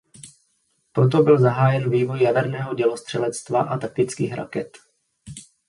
[0.91, 4.77] Proto byl zahájen vývoj jaderného dělostřelectva a taktických raket.